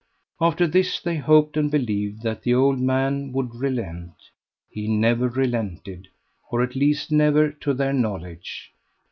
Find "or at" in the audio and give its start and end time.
6.49-6.75